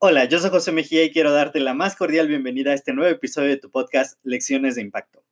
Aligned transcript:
Hola, 0.00 0.26
yo 0.26 0.38
soy 0.38 0.50
José 0.50 0.70
Mejía 0.70 1.04
y 1.04 1.10
quiero 1.10 1.32
darte 1.32 1.58
la 1.58 1.74
más 1.74 1.96
cordial 1.96 2.28
bienvenida 2.28 2.70
a 2.70 2.74
este 2.74 2.92
nuevo 2.92 3.10
episodio 3.10 3.48
de 3.48 3.56
tu 3.56 3.70
podcast 3.70 4.18
Lecciones 4.22 4.76
de 4.76 4.82
Impacto. 4.82 5.24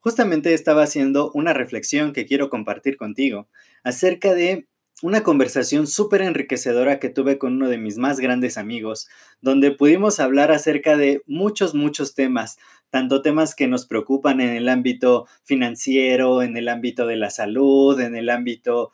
Justamente 0.00 0.52
estaba 0.52 0.82
haciendo 0.82 1.30
una 1.32 1.52
reflexión 1.52 2.12
que 2.12 2.26
quiero 2.26 2.50
compartir 2.50 2.96
contigo 2.96 3.48
acerca 3.84 4.34
de 4.34 4.66
una 5.02 5.22
conversación 5.22 5.86
súper 5.86 6.22
enriquecedora 6.22 6.98
que 6.98 7.08
tuve 7.08 7.38
con 7.38 7.54
uno 7.54 7.68
de 7.68 7.78
mis 7.78 7.98
más 7.98 8.20
grandes 8.20 8.58
amigos, 8.58 9.08
donde 9.40 9.70
pudimos 9.70 10.20
hablar 10.20 10.50
acerca 10.52 10.96
de 10.96 11.22
muchos, 11.26 11.74
muchos 11.74 12.14
temas, 12.14 12.58
tanto 12.90 13.22
temas 13.22 13.54
que 13.54 13.68
nos 13.68 13.86
preocupan 13.86 14.40
en 14.40 14.50
el 14.50 14.68
ámbito 14.68 15.26
financiero, 15.44 16.42
en 16.42 16.56
el 16.56 16.68
ámbito 16.68 17.06
de 17.06 17.16
la 17.16 17.30
salud, 17.30 17.98
en 18.00 18.16
el 18.16 18.28
ámbito 18.28 18.92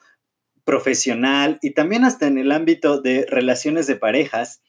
profesional 0.67 1.59
y 1.62 1.70
también 1.70 2.05
hasta 2.05 2.27
en 2.27 2.36
el 2.36 2.50
ámbito 2.53 3.00
de 3.00 3.25
relaciones 3.31 3.86
de 3.86 3.97
parejas. 3.97 4.61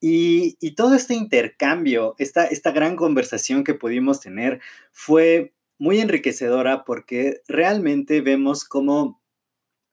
Y, 0.00 0.56
todo 0.74 0.94
este 0.94 1.14
intercambio, 1.14 2.14
esta, 2.18 2.44
esta 2.44 2.72
gran 2.72 2.96
conversación 2.96 3.64
que 3.64 3.72
pudimos 3.72 4.20
tener 4.20 4.60
fue 4.92 5.54
muy 5.78 6.00
enriquecedora 6.00 6.84
porque 6.84 7.40
realmente 7.48 8.20
vemos 8.20 8.64
cómo 8.64 9.22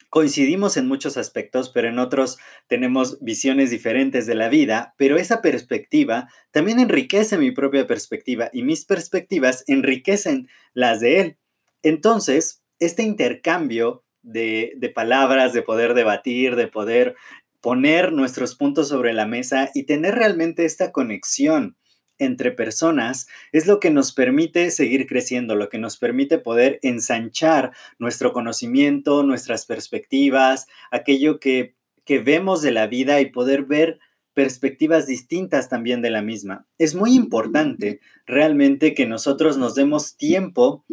coincidimos 0.10 0.76
en 0.76 0.88
muchos 0.88 1.16
aspectos, 1.16 1.70
pero 1.70 1.88
en 1.88 2.00
otros 2.00 2.40
tenemos 2.68 3.20
visiones 3.22 3.70
diferentes 3.70 4.26
de 4.26 4.36
la 4.36 4.50
vida, 4.50 4.94
pero 4.98 5.16
esa 5.16 5.42
perspectiva 5.42 6.28
también 6.50 6.80
enriquece 6.82 7.38
mi 7.38 7.52
propia 7.52 7.88
perspectiva 7.88 8.50
y 8.52 8.64
mis 8.64 8.84
perspectivas 8.84 9.64
enriquecen 9.68 10.50
las 10.74 11.00
de 11.00 11.22
él. 11.22 11.38
Entonces, 11.84 12.62
este 12.80 13.04
intercambio 13.04 14.04
de, 14.24 14.74
de 14.78 14.90
palabras, 14.90 15.54
de 15.54 15.62
poder 15.62 15.94
debatir, 15.94 16.56
de 16.56 16.68
poder 16.68 17.16
poner 17.62 18.12
nuestros 18.12 18.56
puntos 18.56 18.90
sobre 18.90 19.14
la 19.14 19.26
mesa 19.26 19.70
y 19.74 19.84
tener 19.84 20.16
realmente 20.16 20.66
esta 20.66 20.92
conexión 20.92 21.78
entre 22.22 22.52
personas 22.52 23.28
es 23.52 23.66
lo 23.66 23.80
que 23.80 23.90
nos 23.90 24.14
permite 24.14 24.70
seguir 24.72 25.08
creciendo, 25.08 25.56
lo 25.56 25.70
que 25.70 25.80
nos 25.80 25.98
permite 25.98 26.38
poder 26.38 26.80
ensanchar 26.84 27.72
nuestro 27.98 28.32
conocimiento, 28.32 29.24
nuestras 29.24 29.66
perspectivas, 29.66 30.68
aquello 30.92 31.40
que, 31.40 31.76
que 32.06 32.20
vemos 32.20 32.62
de 32.62 32.72
la 32.72 32.86
vida 32.88 33.22
y 33.22 33.32
poder 33.32 33.64
ver 33.64 34.00
perspectivas 34.34 35.08
distintas 35.08 35.68
también 35.68 36.02
de 36.02 36.12
la 36.12 36.22
misma. 36.22 36.68
Es 36.78 36.96
muy 36.96 37.16
importante 37.16 38.00
realmente 38.26 38.94
que 38.94 39.06
nosotros 39.06 39.58
nos 39.58 39.76
demos 39.76 40.16
tiempo 40.16 40.86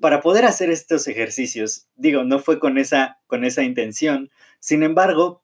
para 0.00 0.20
poder 0.20 0.44
hacer 0.44 0.70
estos 0.70 1.08
ejercicios. 1.08 1.88
Digo, 1.96 2.24
no 2.24 2.38
fue 2.38 2.58
con 2.58 2.78
esa, 2.78 3.18
con 3.26 3.44
esa 3.44 3.62
intención. 3.62 4.30
Sin 4.60 4.82
embargo, 4.82 5.42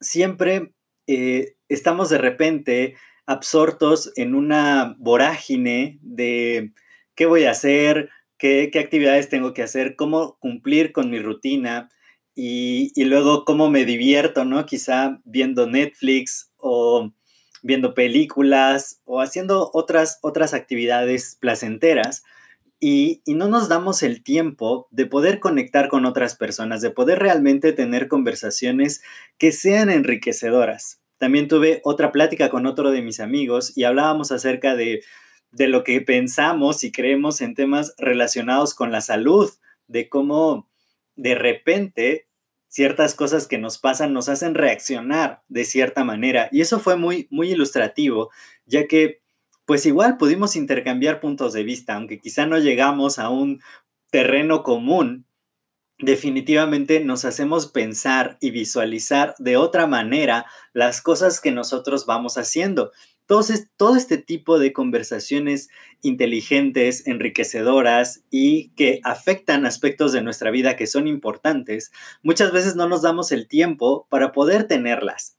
siempre 0.00 0.72
eh, 1.06 1.54
estamos 1.68 2.10
de 2.10 2.18
repente 2.18 2.96
absortos 3.26 4.12
en 4.16 4.34
una 4.34 4.96
vorágine 4.98 5.98
de 6.02 6.72
qué 7.14 7.26
voy 7.26 7.44
a 7.44 7.52
hacer, 7.52 8.10
qué, 8.38 8.70
actividades 8.74 9.28
tengo 9.28 9.54
que 9.54 9.62
hacer, 9.62 9.96
cómo 9.96 10.36
cumplir 10.38 10.92
con 10.92 11.10
mi 11.10 11.18
rutina 11.18 11.90
y, 12.34 12.92
y, 12.94 13.04
luego 13.04 13.44
cómo 13.44 13.70
me 13.70 13.84
divierto, 13.84 14.44
¿no? 14.44 14.64
Quizá 14.66 15.20
viendo 15.24 15.66
Netflix 15.66 16.50
o 16.56 17.12
viendo 17.62 17.94
películas 17.94 19.00
o 19.04 19.20
haciendo 19.20 19.70
otras, 19.74 20.18
otras 20.22 20.54
actividades 20.54 21.36
placenteras 21.40 22.24
y, 22.80 23.22
no 23.26 23.48
nos 23.48 23.68
damos 23.68 24.02
el 24.02 24.22
tiempo 24.22 24.88
de 24.90 25.06
poder 25.06 25.38
conectar 25.38 25.88
con 25.88 26.06
otras 26.06 26.34
personas, 26.34 26.80
de 26.80 26.90
poder 26.90 27.18
realmente 27.18 27.72
tener 27.72 28.08
conversaciones 28.08 29.02
que 29.38 29.52
sean 29.52 29.90
enriquecedoras. 29.90 31.00
También 31.18 31.46
tuve 31.46 31.82
otra 31.84 32.10
plática 32.10 32.48
con 32.48 32.64
otro 32.64 32.90
de 32.90 33.02
mis 33.02 33.20
amigos 33.20 33.76
y 33.76 33.84
hablábamos 33.84 34.32
acerca 34.32 34.74
de, 34.74 35.02
de 35.52 35.68
lo 35.68 35.84
que 35.84 36.00
pensamos 36.00 36.82
y 36.82 36.90
creemos 36.90 37.42
en 37.42 37.54
temas 37.54 37.94
relacionados 37.98 38.74
con 38.74 38.90
la 38.90 39.02
salud, 39.02 39.50
de 39.86 40.08
cómo 40.08 40.70
de 41.16 41.34
repente 41.34 42.28
ciertas 42.68 43.14
cosas 43.14 43.48
que 43.48 43.58
nos 43.58 43.78
pasan 43.78 44.14
nos 44.14 44.28
hacen 44.28 44.54
reaccionar 44.54 45.42
de 45.48 45.64
cierta 45.64 46.04
manera. 46.04 46.48
Y 46.52 46.62
eso 46.62 46.78
fue 46.78 46.96
muy, 46.96 47.26
muy 47.30 47.50
ilustrativo, 47.50 48.30
ya 48.64 48.86
que 48.86 49.19
pues 49.70 49.86
igual 49.86 50.16
pudimos 50.16 50.56
intercambiar 50.56 51.20
puntos 51.20 51.52
de 51.52 51.62
vista, 51.62 51.94
aunque 51.94 52.18
quizá 52.18 52.44
no 52.44 52.58
llegamos 52.58 53.20
a 53.20 53.28
un 53.28 53.62
terreno 54.10 54.64
común, 54.64 55.26
definitivamente 55.96 56.98
nos 57.04 57.24
hacemos 57.24 57.68
pensar 57.68 58.36
y 58.40 58.50
visualizar 58.50 59.36
de 59.38 59.56
otra 59.56 59.86
manera 59.86 60.46
las 60.72 61.00
cosas 61.00 61.40
que 61.40 61.52
nosotros 61.52 62.04
vamos 62.04 62.36
haciendo. 62.36 62.90
Entonces, 63.20 63.68
todo 63.76 63.94
este 63.94 64.18
tipo 64.18 64.58
de 64.58 64.72
conversaciones 64.72 65.68
inteligentes, 66.02 67.06
enriquecedoras 67.06 68.24
y 68.28 68.70
que 68.70 68.98
afectan 69.04 69.66
aspectos 69.66 70.10
de 70.10 70.20
nuestra 70.20 70.50
vida 70.50 70.74
que 70.74 70.88
son 70.88 71.06
importantes, 71.06 71.92
muchas 72.24 72.50
veces 72.50 72.74
no 72.74 72.88
nos 72.88 73.02
damos 73.02 73.30
el 73.30 73.46
tiempo 73.46 74.08
para 74.10 74.32
poder 74.32 74.64
tenerlas 74.64 75.36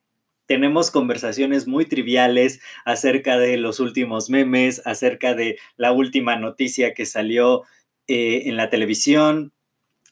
tenemos 0.52 0.92
conversaciones 0.92 1.66
muy 1.66 1.86
triviales 1.86 2.60
acerca 2.84 3.38
de 3.38 3.56
los 3.56 3.80
últimos 3.80 4.30
memes, 4.30 4.82
acerca 4.84 5.34
de 5.34 5.58
la 5.78 5.94
última 5.94 6.36
noticia 6.36 6.94
que 6.94 7.06
salió 7.06 7.64
eh, 8.10 8.50
en 8.50 8.58
la 8.58 8.70
televisión 8.70 9.54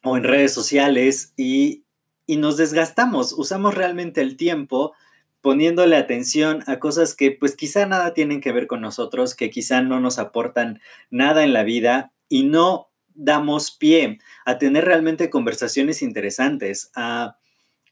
o 0.02 0.16
en 0.16 0.24
redes 0.24 0.54
sociales 0.54 1.34
y, 1.36 1.84
y 2.26 2.38
nos 2.38 2.56
desgastamos, 2.56 3.34
usamos 3.34 3.76
realmente 3.76 4.22
el 4.22 4.38
tiempo 4.38 4.94
poniéndole 5.42 5.98
atención 5.98 6.64
a 6.68 6.80
cosas 6.80 7.16
que 7.16 7.32
pues 7.32 7.58
quizá 7.58 7.86
nada 7.86 8.14
tienen 8.14 8.40
que 8.40 8.54
ver 8.54 8.66
con 8.66 8.80
nosotros, 8.80 9.36
que 9.36 9.50
quizá 9.50 9.82
no 9.82 10.00
nos 10.00 10.20
aportan 10.20 10.80
nada 11.10 11.44
en 11.44 11.52
la 11.52 11.64
vida 11.64 12.14
y 12.30 12.44
no 12.44 12.88
damos 13.14 13.72
pie 13.72 14.20
a 14.46 14.58
tener 14.58 14.86
realmente 14.86 15.30
conversaciones 15.30 16.02
interesantes, 16.02 16.92
a 16.96 17.39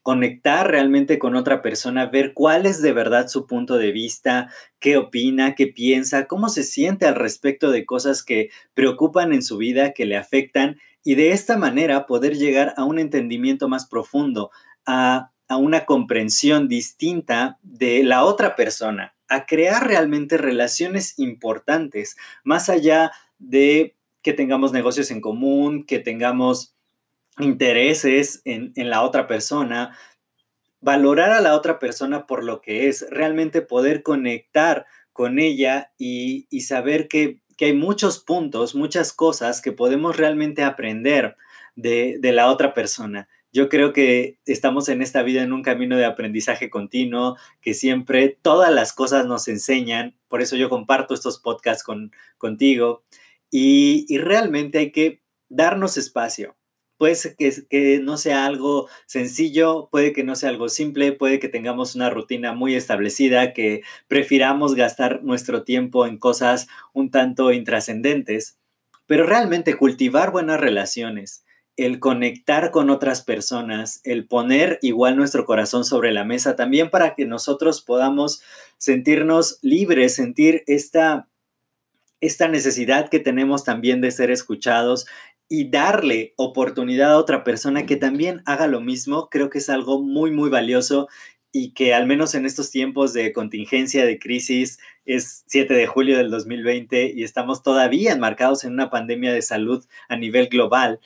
conectar 0.02 0.70
realmente 0.70 1.18
con 1.18 1.36
otra 1.36 1.62
persona, 1.62 2.06
ver 2.06 2.32
cuál 2.34 2.66
es 2.66 2.80
de 2.82 2.92
verdad 2.92 3.28
su 3.28 3.46
punto 3.46 3.76
de 3.76 3.92
vista, 3.92 4.50
qué 4.78 4.96
opina, 4.96 5.54
qué 5.54 5.66
piensa, 5.66 6.26
cómo 6.26 6.48
se 6.48 6.62
siente 6.62 7.06
al 7.06 7.14
respecto 7.14 7.70
de 7.70 7.84
cosas 7.84 8.22
que 8.22 8.50
preocupan 8.74 9.32
en 9.32 9.42
su 9.42 9.56
vida, 9.56 9.92
que 9.92 10.06
le 10.06 10.16
afectan, 10.16 10.78
y 11.04 11.14
de 11.14 11.32
esta 11.32 11.56
manera 11.56 12.06
poder 12.06 12.36
llegar 12.36 12.74
a 12.76 12.84
un 12.84 12.98
entendimiento 12.98 13.68
más 13.68 13.86
profundo, 13.86 14.50
a, 14.86 15.30
a 15.48 15.56
una 15.56 15.84
comprensión 15.84 16.68
distinta 16.68 17.58
de 17.62 18.02
la 18.04 18.24
otra 18.24 18.56
persona, 18.56 19.14
a 19.28 19.46
crear 19.46 19.86
realmente 19.86 20.36
relaciones 20.36 21.18
importantes, 21.18 22.16
más 22.44 22.68
allá 22.68 23.12
de 23.38 23.96
que 24.22 24.32
tengamos 24.32 24.72
negocios 24.72 25.10
en 25.10 25.20
común, 25.20 25.84
que 25.84 25.98
tengamos 25.98 26.74
intereses 27.40 28.42
en, 28.44 28.72
la 28.76 29.02
otra 29.02 29.26
persona, 29.26 29.96
valorar 30.80 31.32
a 31.32 31.40
la 31.40 31.54
otra 31.54 31.78
persona 31.78 32.26
por 32.26 32.44
lo 32.44 32.60
que 32.60 32.88
es, 32.88 33.06
realmente 33.10 33.62
poder 33.62 34.02
conectar 34.02 34.86
con 35.12 35.38
ella 35.38 35.92
y, 35.98 36.46
saber 36.60 37.08
que, 37.08 37.40
hay 37.60 37.72
muchos 37.72 38.20
puntos, 38.20 38.76
muchas 38.76 39.12
cosas 39.12 39.60
que 39.60 39.72
podemos 39.72 40.16
realmente 40.16 40.62
aprender 40.62 41.36
de, 41.74 42.18
de, 42.20 42.32
la 42.32 42.50
otra 42.52 42.72
persona. 42.72 43.28
Yo 43.52 43.68
creo 43.68 43.92
que 43.92 44.38
estamos 44.46 44.88
en 44.88 45.02
esta 45.02 45.24
vida 45.24 45.42
en 45.42 45.52
un 45.52 45.62
camino 45.62 45.96
de 45.96 46.04
aprendizaje 46.04 46.70
continuo, 46.70 47.36
que 47.60 47.74
siempre 47.74 48.38
todas 48.42 48.72
las 48.72 48.92
cosas 48.92 49.26
nos 49.26 49.48
enseñan, 49.48 50.14
por 50.28 50.40
eso 50.40 50.54
yo 50.54 50.68
comparto 50.68 51.14
estos 51.14 51.40
podcasts 51.40 51.82
con, 51.82 52.12
contigo, 52.36 53.02
y, 53.50 54.06
y 54.08 54.18
realmente 54.18 54.78
hay 54.78 54.92
que 54.92 55.22
darnos 55.48 55.96
espacio, 55.96 56.57
puede 56.98 57.16
que, 57.38 57.52
que 57.70 58.00
no 58.00 58.18
sea 58.18 58.44
algo 58.44 58.88
sencillo, 59.06 59.88
puede 59.90 60.12
que 60.12 60.24
no 60.24 60.34
sea 60.36 60.50
algo 60.50 60.68
simple, 60.68 61.12
puede 61.12 61.38
que 61.38 61.48
tengamos 61.48 61.94
una 61.94 62.10
rutina 62.10 62.52
muy 62.52 62.74
establecida, 62.74 63.52
que 63.54 63.82
prefiramos 64.08 64.74
gastar 64.74 65.22
nuestro 65.22 65.62
tiempo 65.62 66.06
en 66.06 66.18
cosas 66.18 66.66
un 66.92 67.10
tanto 67.10 67.52
intrascendentes, 67.52 68.58
pero 69.06 69.24
realmente 69.24 69.74
cultivar 69.74 70.32
buenas 70.32 70.60
relaciones, 70.60 71.44
el 71.78 72.00
conectar 72.00 72.72
con 72.72 72.90
otras 72.90 73.22
personas, 73.22 74.00
el 74.02 74.26
poner 74.26 74.80
igual 74.82 75.16
nuestro 75.16 75.46
corazón 75.46 75.84
sobre 75.84 76.12
la 76.12 76.24
mesa, 76.24 76.56
también 76.56 76.90
para 76.90 77.14
que 77.14 77.24
nosotros 77.24 77.80
podamos 77.80 78.42
sentirnos 78.78 79.60
libres, 79.62 80.16
sentir 80.16 80.64
esta, 80.66 81.28
esta 82.20 82.48
necesidad 82.48 83.08
que 83.08 83.20
tenemos 83.20 83.62
también 83.62 84.00
de 84.00 84.10
ser 84.10 84.32
escuchados 84.32 85.06
y 85.48 85.70
darle 85.70 86.34
oportunidad 86.36 87.12
a 87.12 87.18
otra 87.18 87.44
persona 87.44 87.86
que 87.86 87.96
también 87.96 88.42
haga 88.44 88.66
lo 88.66 88.80
mismo, 88.80 89.28
creo 89.30 89.50
que 89.50 89.58
es 89.58 89.68
algo 89.68 90.02
muy, 90.02 90.30
muy 90.30 90.50
valioso 90.50 91.08
y 91.50 91.72
que 91.72 91.94
al 91.94 92.06
menos 92.06 92.34
en 92.34 92.44
estos 92.44 92.70
tiempos 92.70 93.12
de 93.14 93.32
contingencia, 93.32 94.04
de 94.04 94.18
crisis, 94.18 94.78
es 95.06 95.44
7 95.46 95.72
de 95.72 95.86
julio 95.86 96.18
del 96.18 96.30
2020 96.30 97.12
y 97.14 97.22
estamos 97.22 97.62
todavía 97.62 98.12
enmarcados 98.12 98.64
en 98.64 98.74
una 98.74 98.90
pandemia 98.90 99.32
de 99.32 99.42
salud 99.42 99.84
a 100.08 100.16
nivel 100.16 100.48
global 100.48 101.00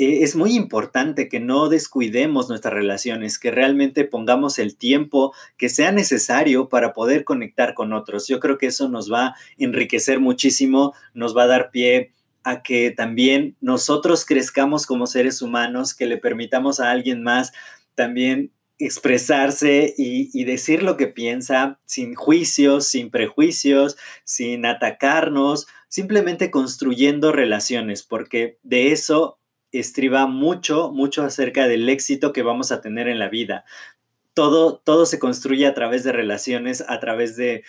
eh, 0.00 0.22
es 0.22 0.36
muy 0.36 0.54
importante 0.54 1.28
que 1.28 1.40
no 1.40 1.68
descuidemos 1.68 2.48
nuestras 2.48 2.72
relaciones, 2.72 3.38
que 3.38 3.50
realmente 3.50 4.04
pongamos 4.04 4.60
el 4.60 4.76
tiempo 4.76 5.34
que 5.56 5.68
sea 5.68 5.90
necesario 5.90 6.68
para 6.68 6.92
poder 6.92 7.24
conectar 7.24 7.74
con 7.74 7.92
otros. 7.92 8.28
Yo 8.28 8.38
creo 8.38 8.58
que 8.58 8.66
eso 8.66 8.88
nos 8.88 9.12
va 9.12 9.26
a 9.26 9.34
enriquecer 9.58 10.20
muchísimo, 10.20 10.94
nos 11.14 11.36
va 11.36 11.42
a 11.42 11.46
dar 11.48 11.70
pie 11.72 12.12
a 12.48 12.62
que 12.62 12.90
también 12.90 13.56
nosotros 13.60 14.24
crezcamos 14.24 14.86
como 14.86 15.06
seres 15.06 15.42
humanos, 15.42 15.94
que 15.94 16.06
le 16.06 16.18
permitamos 16.18 16.80
a 16.80 16.90
alguien 16.90 17.22
más 17.22 17.52
también 17.94 18.52
expresarse 18.78 19.94
y, 19.98 20.30
y, 20.32 20.44
decir 20.44 20.84
lo 20.84 20.96
que 20.96 21.08
piensa 21.08 21.80
sin 21.84 22.14
juicios, 22.14 22.86
sin 22.86 23.10
prejuicios, 23.10 23.96
sin 24.22 24.64
atacarnos, 24.66 25.66
simplemente 25.88 26.52
construyendo 26.52 27.32
relaciones, 27.32 28.04
porque 28.04 28.58
de 28.62 28.92
eso 28.92 29.38
estriba 29.72 30.26
mucho, 30.26 30.92
mucho 30.92 31.24
acerca 31.24 31.66
del 31.66 31.88
éxito 31.88 32.32
que 32.32 32.42
vamos 32.42 32.70
a 32.70 32.80
tener 32.80 33.08
en 33.08 33.18
la 33.18 33.28
vida. 33.28 33.64
Todo, 34.32 34.78
todo 34.78 35.06
se 35.06 35.18
construye 35.18 35.66
a 35.66 35.74
través 35.74 36.04
de 36.04 36.12
relaciones, 36.12 36.84
a 36.88 37.00
través 37.00 37.36
de, 37.36 37.64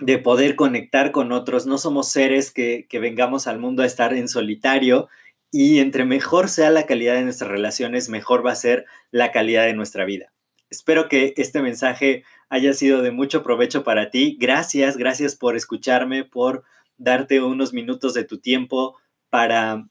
de 0.00 0.18
poder 0.18 0.56
conectar 0.56 1.12
con 1.12 1.32
otros. 1.32 1.66
No 1.66 1.78
somos 1.78 2.10
seres 2.10 2.50
que, 2.50 2.86
que 2.88 2.98
vengamos 2.98 3.46
al 3.46 3.58
mundo 3.58 3.82
a 3.82 3.86
estar 3.86 4.14
en 4.14 4.28
solitario 4.28 5.08
y 5.50 5.80
entre 5.80 6.04
mejor 6.04 6.48
sea 6.48 6.70
la 6.70 6.86
calidad 6.86 7.14
de 7.14 7.22
nuestras 7.24 7.50
relaciones, 7.50 8.08
mejor 8.08 8.44
va 8.46 8.52
a 8.52 8.56
ser 8.56 8.86
la 9.10 9.32
calidad 9.32 9.64
de 9.64 9.74
nuestra 9.74 10.04
vida. 10.04 10.32
Espero 10.70 11.08
que 11.08 11.34
este 11.36 11.60
mensaje 11.62 12.22
haya 12.48 12.72
sido 12.72 13.02
de 13.02 13.10
mucho 13.10 13.42
provecho 13.42 13.82
para 13.82 14.10
ti. 14.10 14.36
Gracias, 14.40 14.96
gracias 14.96 15.34
por 15.34 15.56
escucharme, 15.56 16.24
por 16.24 16.64
darte 16.96 17.42
unos 17.42 17.72
minutos 17.72 18.14
de 18.14 18.24
tu 18.24 18.38
tiempo 18.38 18.96
para 19.30 19.86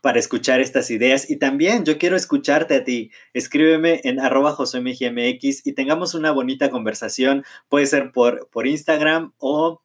para 0.00 0.18
escuchar 0.18 0.60
estas 0.60 0.90
ideas. 0.90 1.30
Y 1.30 1.36
también 1.36 1.84
yo 1.84 1.98
quiero 1.98 2.16
escucharte 2.16 2.74
a 2.74 2.84
ti. 2.84 3.10
Escríbeme 3.32 4.00
en 4.04 4.20
arroba 4.20 4.56
mx 4.56 5.66
y 5.66 5.72
tengamos 5.72 6.14
una 6.14 6.30
bonita 6.32 6.70
conversación. 6.70 7.44
Puede 7.68 7.86
ser 7.86 8.12
por, 8.12 8.48
por 8.50 8.66
Instagram 8.66 9.32
o 9.38 9.82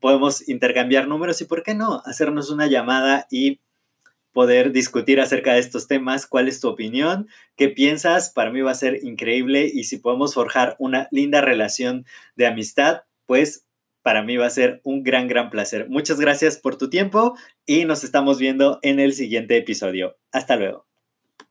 podemos 0.00 0.48
intercambiar 0.48 1.06
números 1.06 1.40
y, 1.40 1.44
¿por 1.44 1.62
qué 1.62 1.74
no? 1.74 2.02
Hacernos 2.04 2.50
una 2.50 2.66
llamada 2.66 3.26
y 3.30 3.60
poder 4.32 4.72
discutir 4.72 5.20
acerca 5.20 5.54
de 5.54 5.60
estos 5.60 5.86
temas. 5.86 6.26
¿Cuál 6.26 6.48
es 6.48 6.60
tu 6.60 6.68
opinión? 6.68 7.28
¿Qué 7.56 7.68
piensas? 7.68 8.30
Para 8.30 8.50
mí 8.50 8.60
va 8.60 8.72
a 8.72 8.74
ser 8.74 9.04
increíble 9.04 9.70
y 9.72 9.84
si 9.84 9.98
podemos 9.98 10.34
forjar 10.34 10.76
una 10.78 11.08
linda 11.10 11.40
relación 11.40 12.04
de 12.34 12.46
amistad, 12.46 13.02
pues 13.26 13.63
para 14.04 14.22
mí 14.22 14.36
va 14.36 14.46
a 14.46 14.50
ser 14.50 14.82
un 14.84 15.02
gran, 15.02 15.26
gran 15.28 15.48
placer. 15.48 15.88
Muchas 15.88 16.20
gracias 16.20 16.58
por 16.58 16.76
tu 16.76 16.90
tiempo 16.90 17.36
y 17.64 17.86
nos 17.86 18.04
estamos 18.04 18.38
viendo 18.38 18.78
en 18.82 19.00
el 19.00 19.14
siguiente 19.14 19.56
episodio. 19.56 20.18
Hasta 20.30 20.56
luego. 20.56 20.83